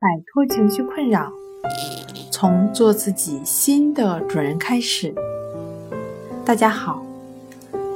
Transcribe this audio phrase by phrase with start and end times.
[0.00, 1.32] 摆脱情绪困扰，
[2.30, 5.12] 从做自己新的主人开始。
[6.44, 7.02] 大家好，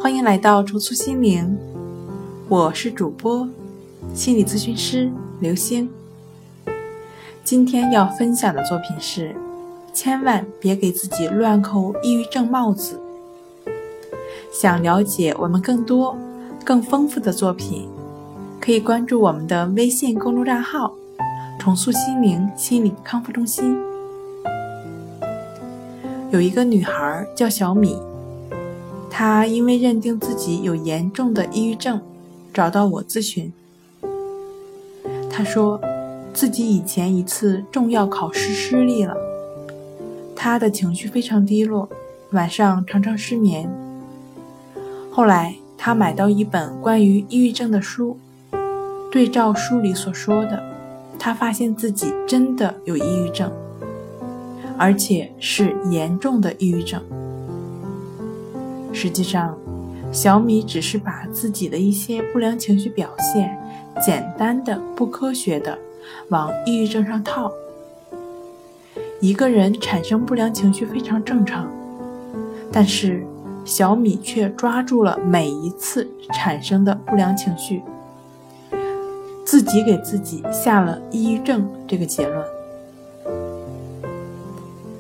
[0.01, 1.57] 欢迎来到重塑心灵，
[2.49, 3.49] 我是主播
[4.13, 5.89] 心理咨询师刘星。
[7.45, 9.37] 今天要分享的作品是：
[9.93, 13.01] 千万别给自己乱扣抑郁症帽子。
[14.53, 16.17] 想了解我们更多、
[16.65, 17.89] 更丰富的作品。
[18.61, 20.95] 可以关注我们的微信公众账号
[21.63, 23.79] “重塑心灵心理康复中心”。
[26.33, 27.97] 有一个女孩叫小米，
[29.09, 32.01] 她因为认定自己有严重的抑郁症，
[32.53, 33.53] 找到我咨询。
[35.31, 35.81] 她说，
[36.35, 39.15] 自己以前一次重要考试失利了，
[40.35, 41.89] 她的情绪非常低落，
[42.33, 43.71] 晚上常常失眠。
[45.13, 48.19] 后来，她买到一本关于抑郁症的书。
[49.13, 50.61] 对照书里所说的，
[51.25, 53.49] 他发现自己真的有抑郁症，
[54.77, 57.01] 而且是严重的抑郁症。
[58.93, 59.57] 实际上，
[60.11, 63.57] 小米只是把自己的一些不良情绪表现，
[64.05, 65.79] 简单的、不科学的
[66.31, 67.53] 往抑郁症上套。
[69.21, 71.71] 一个人产生不良情绪非常正常，
[72.73, 73.25] 但是
[73.65, 77.81] 小米却抓住了每一次产生的不良情绪。
[79.53, 82.43] 自己给自己下了抑郁症这个结论，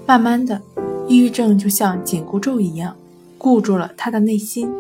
[0.05, 0.61] 慢慢的，
[1.09, 2.95] 抑郁症就像紧箍咒一样，
[3.39, 4.71] 固住了他的内心。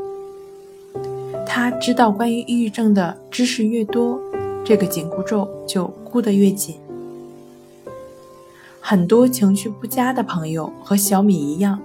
[1.46, 4.20] 他知道关于抑郁症的知识越多，
[4.62, 6.76] 这个紧箍咒就箍得越紧。
[8.78, 11.80] 很多情绪不佳的朋友和小米一样，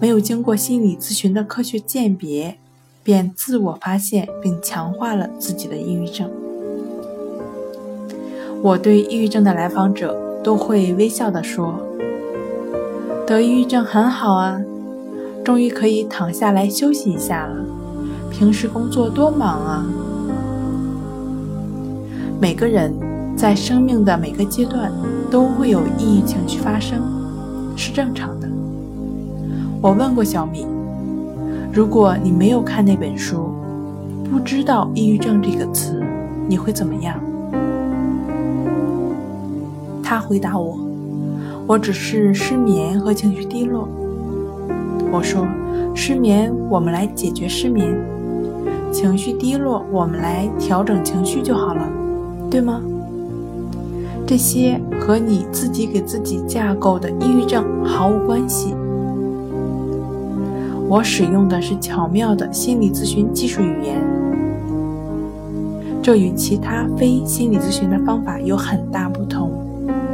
[0.00, 2.58] 没有经过心理咨询的科学鉴别，
[3.04, 6.28] 便自我发现并强化了自己的抑郁症。
[8.64, 11.74] 我对抑郁症的来访者都会微笑地说
[13.26, 14.56] ：“得抑郁症很好啊，
[15.44, 17.56] 终于可以躺下来休息一下了。
[18.30, 19.84] 平时工作多忙啊。”
[22.40, 22.94] 每个人
[23.36, 24.92] 在生命的每个阶段
[25.28, 27.00] 都会有抑郁情绪发生，
[27.76, 28.48] 是正常的。
[29.80, 30.64] 我问过小米
[31.74, 33.50] ：“如果你没有看那本书，
[34.30, 36.00] 不知道抑郁症这个词，
[36.48, 37.20] 你会怎么样？”
[40.12, 40.78] 他回答我
[41.66, 43.88] ：“我只是失眠和情绪低落。”
[45.10, 45.46] 我说
[45.96, 47.94] ：“失眠，我们来解决失眠；
[48.92, 51.88] 情绪低落，我们来调整情绪就好了，
[52.50, 52.82] 对吗？
[54.26, 58.74] 这些和你自己给自己架构的抑郁症毫无关系。
[60.90, 63.96] 我使用的是巧妙的心理咨询技术语言，
[66.02, 69.10] 这与其他非心理咨询的方法有很大。”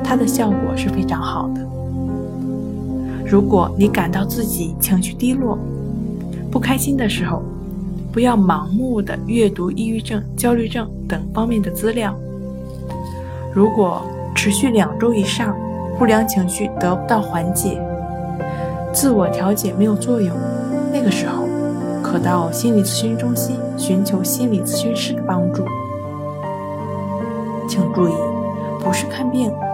[0.09, 1.61] 它的效果是非常好的。
[3.27, 5.59] 如果你感到自己情绪低落、
[6.51, 7.43] 不开心的时候，
[8.11, 12.19] 不要盲目的阅读抑郁症、焦虑症等方面的资料。
[13.53, 14.01] 如果
[14.35, 15.55] 持续两周以上，
[15.99, 17.79] 不良情绪得不到缓解，
[18.95, 20.35] 自我调节没有作用，
[20.91, 21.45] 那个时候
[22.03, 25.67] 可到心理咨询中心寻求心理咨询师的帮助。
[27.69, 28.13] 请注意，
[28.83, 29.53] 不是看病。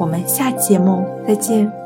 [0.00, 1.79] 我们下期节目再见。